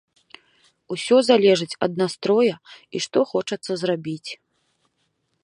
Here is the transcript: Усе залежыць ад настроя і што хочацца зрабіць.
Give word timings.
Усе 0.95 1.17
залежыць 1.27 1.77
ад 1.87 1.93
настроя 2.03 2.55
і 2.89 2.97
што 3.07 3.17
хочацца 3.35 3.71
зрабіць. 3.83 4.29